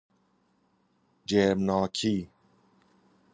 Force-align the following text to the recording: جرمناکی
جرمناکی 1.25 2.29